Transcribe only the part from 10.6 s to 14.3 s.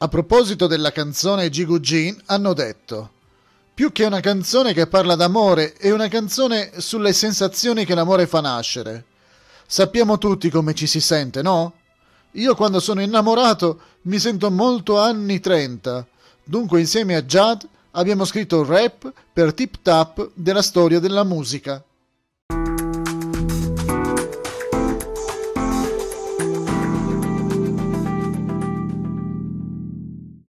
ci si sente, no? Io quando sono innamorato mi